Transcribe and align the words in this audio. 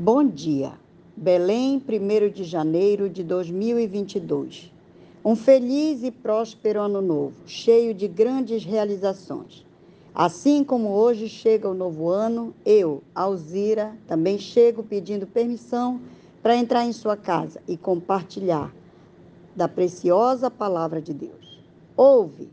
Bom 0.00 0.24
dia, 0.24 0.74
Belém, 1.16 1.82
1 1.84 2.30
de 2.30 2.44
janeiro 2.44 3.10
de 3.10 3.24
2022. 3.24 4.72
Um 5.24 5.34
feliz 5.34 6.04
e 6.04 6.12
próspero 6.12 6.80
ano 6.80 7.02
novo, 7.02 7.34
cheio 7.46 7.92
de 7.92 8.06
grandes 8.06 8.64
realizações. 8.64 9.66
Assim 10.14 10.62
como 10.62 10.90
hoje 10.90 11.28
chega 11.28 11.68
o 11.68 11.74
novo 11.74 12.10
ano, 12.10 12.54
eu, 12.64 13.02
Alzira, 13.12 13.92
também 14.06 14.38
chego 14.38 14.84
pedindo 14.84 15.26
permissão 15.26 16.00
para 16.44 16.54
entrar 16.54 16.84
em 16.84 16.92
sua 16.92 17.16
casa 17.16 17.60
e 17.66 17.76
compartilhar 17.76 18.72
da 19.56 19.66
preciosa 19.66 20.48
palavra 20.48 21.02
de 21.02 21.12
Deus. 21.12 21.60
Ouve, 21.96 22.48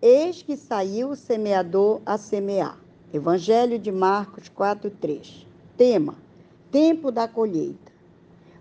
eis 0.00 0.40
que 0.40 0.56
saiu 0.56 1.10
o 1.10 1.16
semeador 1.16 2.00
a 2.06 2.16
semear. 2.16 2.78
Evangelho 3.12 3.76
de 3.76 3.90
Marcos 3.90 4.48
4:3. 4.48 5.44
Tema: 5.76 6.24
tempo 6.76 7.10
da 7.10 7.26
colheita. 7.26 7.90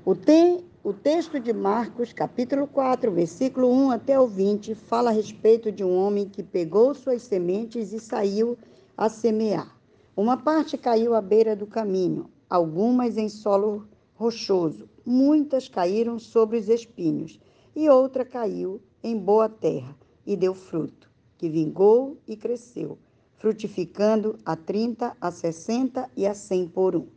O, 0.05 0.15
te, 0.15 0.63
o 0.81 0.93
texto 0.93 1.37
de 1.37 1.51
Marcos, 1.51 2.13
capítulo 2.13 2.65
4, 2.65 3.11
versículo 3.11 3.69
1 3.69 3.91
até 3.91 4.17
o 4.17 4.25
20, 4.25 4.73
fala 4.73 5.09
a 5.09 5.13
respeito 5.13 5.69
de 5.69 5.83
um 5.83 5.93
homem 5.93 6.29
que 6.29 6.41
pegou 6.41 6.95
suas 6.95 7.23
sementes 7.23 7.91
e 7.91 7.99
saiu 7.99 8.57
a 8.95 9.09
semear. 9.09 9.77
Uma 10.15 10.37
parte 10.37 10.77
caiu 10.77 11.13
à 11.13 11.19
beira 11.19 11.57
do 11.57 11.67
caminho, 11.67 12.29
algumas 12.49 13.17
em 13.17 13.27
solo 13.27 13.85
rochoso, 14.13 14.87
muitas 15.05 15.67
caíram 15.67 16.17
sobre 16.17 16.57
os 16.57 16.69
espinhos, 16.69 17.37
e 17.75 17.89
outra 17.89 18.23
caiu 18.23 18.79
em 19.03 19.17
boa 19.17 19.49
terra 19.49 19.93
e 20.25 20.37
deu 20.37 20.55
fruto, 20.55 21.11
que 21.37 21.49
vingou 21.49 22.17
e 22.25 22.37
cresceu, 22.37 22.97
frutificando 23.35 24.39
a 24.45 24.55
30, 24.55 25.17
a 25.19 25.31
60 25.31 26.09
e 26.15 26.25
a 26.25 26.33
100 26.33 26.67
por 26.69 26.95
um. 26.95 27.14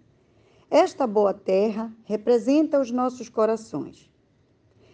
Esta 0.71 1.07
boa 1.07 1.33
terra 1.33 1.91
representa 2.05 2.79
os 2.79 2.91
nossos 2.91 3.31
corações. 3.31 4.13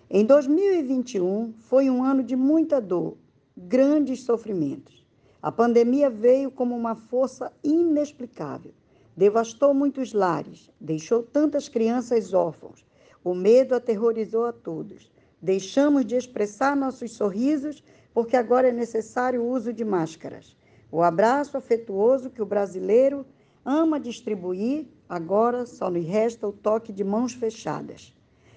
Em 0.09 0.25
2021 0.25 1.53
foi 1.59 1.91
um 1.91 2.05
ano 2.05 2.23
de 2.23 2.37
muita 2.37 2.81
dor, 2.81 3.17
grandes 3.57 4.23
sofrimentos. 4.23 5.05
A 5.43 5.51
pandemia 5.51 6.09
veio 6.09 6.49
como 6.53 6.77
uma 6.77 6.95
força 6.95 7.53
inexplicável. 7.65 8.73
Devastou 9.17 9.75
muitos 9.75 10.13
lares, 10.13 10.71
deixou 10.81 11.25
tantas 11.25 11.69
crianças 11.69 12.33
órfãos. 12.33 12.87
O 13.25 13.35
medo 13.35 13.75
aterrorizou 13.75 14.45
a 14.45 14.53
todos. 14.53 15.11
Deixamos 15.43 16.05
de 16.05 16.15
expressar 16.15 16.77
nossos 16.77 17.11
sorrisos 17.15 17.83
porque 18.13 18.37
agora 18.37 18.69
é 18.69 18.73
necessário 18.73 19.43
o 19.43 19.51
uso 19.51 19.73
de 19.73 19.85
máscaras. 19.85 20.57
O 20.93 21.03
abraço 21.03 21.57
afetuoso 21.57 22.31
que 22.31 22.41
o 22.41 22.47
brasileiro 22.47 23.27
ama 23.65 23.99
distribuir, 23.99 24.87
agora 25.09 25.67
só 25.67 25.89
lhe 25.89 26.01
resta 26.01 26.47
o 26.47 26.53
toque 26.53 26.93
de 26.93 27.05
mãos 27.05 27.33
fechadas. 27.33 28.15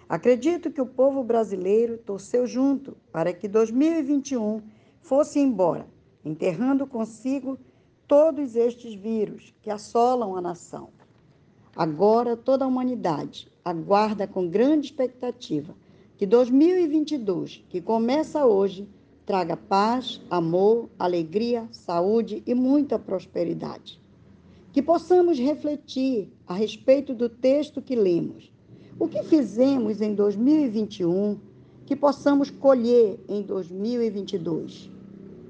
Acredito 0.08 0.72
que 0.72 0.82
o 0.82 0.86
povo 0.86 1.24
brasileiro 1.24 1.98
torceu 1.98 2.48
junto 2.48 2.96
para 3.12 3.34
que 3.34 3.48
2021 3.48 4.62
fosse 5.02 5.40
embora, 5.40 5.86
enterrando 6.24 6.88
consigo 6.88 7.58
todos 8.08 8.56
estes 8.56 8.94
vírus 8.94 9.54
que 9.62 9.70
assolam 9.70 10.38
a 10.38 10.42
nação. 10.42 10.90
Agora 11.76 12.38
toda 12.38 12.64
a 12.64 12.68
humanidade 12.68 13.52
aguarda 13.64 14.26
com 14.26 14.48
grande 14.48 14.88
expectativa 14.88 15.76
que 16.18 16.26
2022, 16.26 17.66
que 17.70 17.82
começa 17.82 18.46
hoje, 18.46 18.88
traga 19.26 19.56
paz, 19.56 20.22
amor, 20.30 20.90
alegria, 20.98 21.68
saúde 21.72 22.42
e 22.48 22.56
muita 22.56 22.98
prosperidade 22.98 24.00
que 24.78 24.82
possamos 24.84 25.40
refletir 25.40 26.32
a 26.46 26.54
respeito 26.54 27.12
do 27.12 27.28
texto 27.28 27.82
que 27.82 27.96
lemos. 27.96 28.54
O 29.00 29.08
que 29.08 29.24
fizemos 29.24 30.02
em 30.02 30.14
2021 30.14 31.40
que 31.84 31.96
possamos 31.96 32.52
colher 32.52 33.20
em 33.28 33.42
2022? 33.42 34.92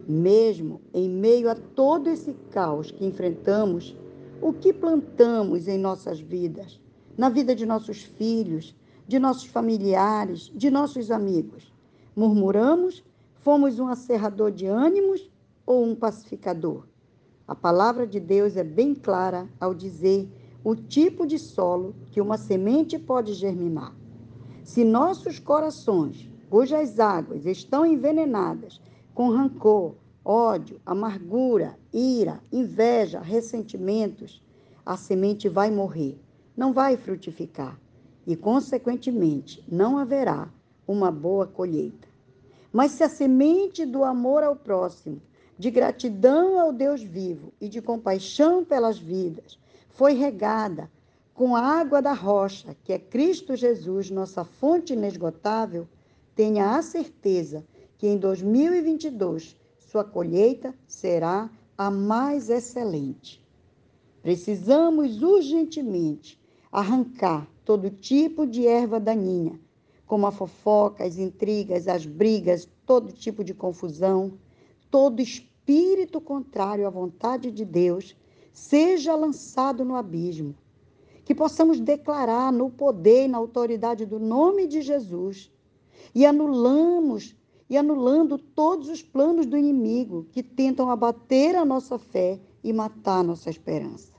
Mesmo 0.08 0.80
em 0.94 1.10
meio 1.10 1.50
a 1.50 1.56
todo 1.56 2.10
esse 2.10 2.32
caos 2.52 2.90
que 2.90 3.06
enfrentamos, 3.06 3.94
o 4.42 4.54
que 4.54 4.72
plantamos 4.72 5.68
em 5.68 5.78
nossas 5.78 6.22
vidas, 6.22 6.80
na 7.18 7.28
vida 7.28 7.54
de 7.54 7.66
nossos 7.66 8.04
filhos, 8.04 8.74
de 9.06 9.20
nossos 9.20 9.48
familiares, 9.48 10.50
de 10.56 10.72
nossos 10.72 11.12
amigos? 11.12 11.70
Murmuramos? 12.16 13.04
Fomos 13.42 13.78
um 13.78 13.90
acerrador 13.90 14.52
de 14.52 14.68
ânimos 14.68 15.30
ou 15.66 15.84
um 15.84 15.94
pacificador? 15.94 16.86
A 17.48 17.56
palavra 17.56 18.06
de 18.06 18.20
Deus 18.20 18.58
é 18.58 18.64
bem 18.64 18.94
clara 18.94 19.48
ao 19.58 19.74
dizer 19.74 20.30
o 20.66 20.76
tipo 20.76 21.26
de 21.26 21.40
solo 21.40 21.96
que 22.12 22.20
uma 22.20 22.38
semente 22.38 23.00
pode 23.00 23.34
germinar. 23.34 23.96
Se 24.66 24.84
nossos 24.84 25.40
corações, 25.40 26.30
cujas 26.50 27.00
águas 27.00 27.46
estão 27.46 27.86
envenenadas 27.86 28.82
com 29.14 29.30
rancor, 29.30 29.96
ódio, 30.26 30.82
amargura, 30.86 31.80
ira, 31.94 32.42
inveja, 32.52 33.22
ressentimentos, 33.22 34.44
a 34.86 34.98
semente 34.98 35.48
vai 35.48 35.72
morrer, 35.72 36.20
não 36.56 36.74
vai 36.74 36.98
frutificar 36.98 37.80
e, 38.26 38.36
consequentemente, 38.36 39.64
não 39.72 39.98
haverá 39.98 40.50
uma 40.86 41.10
boa 41.10 41.48
colheita. 41.48 42.10
Mas 42.74 42.92
se 42.92 43.04
a 43.04 43.10
semente 43.10 43.86
do 43.86 44.04
amor 44.04 44.44
ao 44.44 44.56
próximo 44.56 45.22
de 45.58 45.72
gratidão 45.72 46.60
ao 46.60 46.72
Deus 46.72 47.02
vivo 47.02 47.52
e 47.60 47.68
de 47.68 47.82
compaixão 47.82 48.64
pelas 48.64 49.00
vidas, 49.00 49.58
foi 49.90 50.14
regada 50.14 50.90
com 51.34 51.56
a 51.56 51.62
água 51.62 52.02
da 52.02 52.14
rocha, 52.14 52.76
que 52.84 52.94
é 52.94 53.00
Cristo 53.00 53.56
Jesus, 53.56 54.10
nossa 54.10 54.44
fonte 54.44 54.94
inesgotável, 54.94 55.88
tenha 56.36 56.76
a 56.76 56.82
certeza 56.82 57.66
que 57.98 58.08
em 58.08 58.18
2022 58.18 59.56
sua 59.78 60.04
colheita 60.04 60.74
será 60.88 61.50
a 61.78 61.90
mais 61.90 62.50
excelente. 62.50 63.44
Precisamos 64.22 65.22
urgentemente 65.22 66.40
arrancar 66.72 67.48
todo 67.64 67.90
tipo 67.90 68.46
de 68.46 68.68
erva 68.68 69.00
daninha, 69.00 69.60
como 70.06 70.28
a 70.28 70.32
fofoca, 70.32 71.04
as 71.04 71.18
intrigas, 71.18 71.88
as 71.88 72.06
brigas, 72.06 72.68
todo 72.86 73.12
tipo 73.12 73.44
de 73.44 73.54
confusão, 73.54 74.34
todo 74.90 75.22
espírito 75.22 76.20
contrário 76.22 76.88
à 76.88 76.90
vontade 76.90 77.52
de 77.52 77.66
Deus 77.66 78.16
seja 78.54 79.16
lançado 79.16 79.86
no 79.86 79.96
abismo. 79.96 80.56
Que 81.24 81.36
possamos 81.36 81.80
declarar 81.80 82.52
no 82.52 82.70
poder 82.70 83.26
e 83.26 83.28
na 83.28 83.38
autoridade 83.38 84.06
do 84.06 84.18
nome 84.18 84.66
de 84.66 84.82
Jesus 84.82 85.52
e 86.16 86.26
anulamos 86.26 87.36
e 87.70 87.78
anulando 87.78 88.38
todos 88.38 88.88
os 88.90 89.04
planos 89.04 89.46
do 89.46 89.58
inimigo 89.58 90.26
que 90.32 90.42
tentam 90.42 90.90
abater 90.90 91.56
a 91.56 91.66
nossa 91.66 92.00
fé 92.00 92.40
e 92.64 92.72
matar 92.72 93.20
a 93.20 93.24
nossa 93.24 93.50
esperança. 93.50 94.14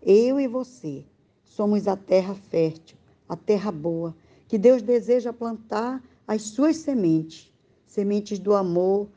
Eu 0.00 0.40
e 0.40 0.48
você 0.48 1.04
somos 1.44 1.86
a 1.86 1.96
terra 1.96 2.34
fértil, 2.34 2.96
a 3.28 3.36
terra 3.36 3.70
boa, 3.70 4.16
que 4.48 4.58
Deus 4.58 4.82
deseja 4.82 5.32
plantar 5.32 6.02
as 6.26 6.42
suas 6.42 6.76
sementes, 6.76 7.52
sementes 7.86 8.38
do 8.38 8.54
amor, 8.54 9.08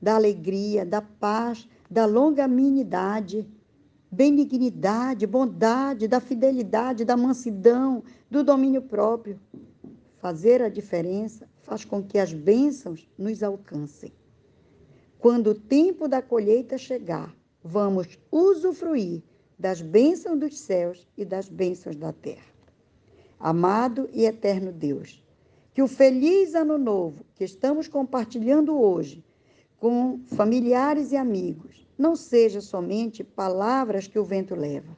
da 0.00 0.14
alegria, 0.14 0.84
da 0.84 1.02
paz, 1.02 1.68
da 1.90 2.06
longanimidade, 2.06 3.46
benignidade, 4.10 5.26
bondade, 5.26 6.08
da 6.08 6.20
fidelidade, 6.20 7.04
da 7.04 7.16
mansidão, 7.16 8.02
do 8.30 8.42
domínio 8.42 8.82
próprio. 8.82 9.38
Fazer 10.18 10.62
a 10.62 10.68
diferença 10.68 11.48
faz 11.62 11.84
com 11.84 12.02
que 12.02 12.18
as 12.18 12.32
bênçãos 12.32 13.08
nos 13.16 13.42
alcancem. 13.42 14.12
Quando 15.18 15.48
o 15.48 15.54
tempo 15.54 16.08
da 16.08 16.22
colheita 16.22 16.78
chegar, 16.78 17.34
vamos 17.62 18.18
usufruir 18.32 19.22
das 19.58 19.82
bênçãos 19.82 20.38
dos 20.38 20.58
céus 20.58 21.06
e 21.16 21.24
das 21.24 21.48
bênçãos 21.48 21.96
da 21.96 22.12
terra. 22.12 22.50
Amado 23.38 24.08
e 24.12 24.24
eterno 24.24 24.72
Deus, 24.72 25.22
que 25.74 25.82
o 25.82 25.88
feliz 25.88 26.54
ano 26.54 26.78
novo 26.78 27.24
que 27.34 27.44
estamos 27.44 27.86
compartilhando 27.86 28.78
hoje 28.78 29.22
com 29.80 30.20
familiares 30.26 31.10
e 31.10 31.16
amigos. 31.16 31.88
Não 31.96 32.14
seja 32.14 32.60
somente 32.60 33.24
palavras 33.24 34.06
que 34.06 34.18
o 34.18 34.24
vento 34.24 34.54
leva. 34.54 34.96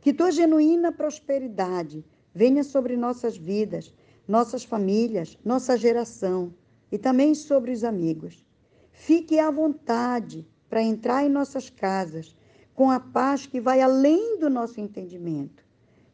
Que 0.00 0.12
tua 0.12 0.32
genuína 0.32 0.90
prosperidade 0.90 2.04
venha 2.34 2.64
sobre 2.64 2.96
nossas 2.96 3.36
vidas, 3.36 3.94
nossas 4.26 4.64
famílias, 4.64 5.38
nossa 5.44 5.78
geração 5.78 6.52
e 6.90 6.98
também 6.98 7.32
sobre 7.34 7.70
os 7.70 7.84
amigos. 7.84 8.44
Fique 8.90 9.38
à 9.38 9.50
vontade 9.50 10.46
para 10.68 10.82
entrar 10.82 11.24
em 11.24 11.28
nossas 11.28 11.70
casas 11.70 12.36
com 12.74 12.90
a 12.90 12.98
paz 12.98 13.46
que 13.46 13.60
vai 13.60 13.80
além 13.80 14.38
do 14.40 14.50
nosso 14.50 14.80
entendimento. 14.80 15.64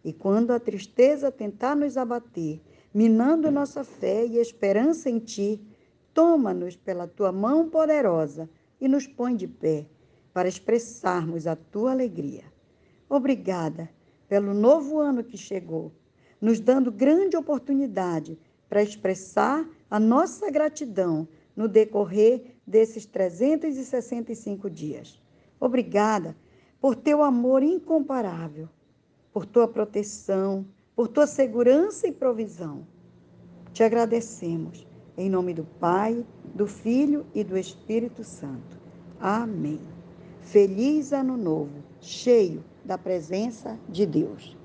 E 0.05 0.13
quando 0.13 0.51
a 0.51 0.61
tristeza 0.61 1.33
tentar 1.33 1.75
nos 1.75 1.97
abater, 1.97 2.61
minando 2.93 3.51
nossa 3.51 3.83
fé 3.83 4.27
e 4.27 4.37
esperança 4.37 5.09
em 5.09 5.19
ti, 5.19 5.61
Toma-nos 6.13 6.77
pela 6.77 7.07
tua 7.07 7.33
mão 7.33 7.69
poderosa 7.69 8.49
e 8.81 8.89
nos 8.89 9.07
põe 9.07 9.37
de 9.37 9.47
pé 9.47 9.87
para 10.33 10.49
expressarmos 10.49 11.47
a 11.47 11.55
tua 11.55 11.93
alegria. 11.93 12.45
Obrigada, 13.09 13.91
pelo 14.29 14.55
novo 14.55 14.99
ano 14.99 15.25
que 15.25 15.37
chegou, 15.37 15.93
nos 16.41 16.61
dando 16.61 16.93
grande 16.93 17.37
oportunidade 17.37 18.39
para 18.69 18.83
expressar 18.83 19.69
a 19.91 19.99
nossa 19.99 20.51
gratidão 20.51 21.27
no 21.57 21.69
decorrer 21.69 22.55
desses 22.67 23.05
365 23.05 24.71
dias. 24.71 25.21
Obrigada 25.59 26.37
por 26.81 26.95
teu 26.95 27.23
amor 27.23 27.63
incomparável, 27.63 28.69
por 29.33 29.45
tua 29.45 29.69
proteção, 29.69 30.65
por 30.95 31.09
tua 31.09 31.27
segurança 31.27 32.07
e 32.07 32.13
provisão. 32.13 32.87
Te 33.73 33.83
agradecemos. 33.83 34.90
Em 35.21 35.29
nome 35.29 35.53
do 35.53 35.65
Pai, 35.79 36.25
do 36.55 36.67
Filho 36.67 37.27
e 37.35 37.45
do 37.45 37.59
Espírito 37.59 38.25
Santo. 38.25 38.81
Amém. 39.21 39.79
Feliz 40.41 41.13
Ano 41.13 41.37
Novo, 41.37 41.85
cheio 42.01 42.65
da 42.83 42.97
presença 42.97 43.79
de 43.87 44.07
Deus. 44.07 44.57